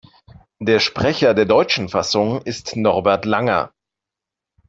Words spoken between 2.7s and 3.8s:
Norbert Langer.